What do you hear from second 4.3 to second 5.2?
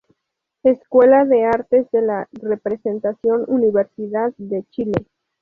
de Chile.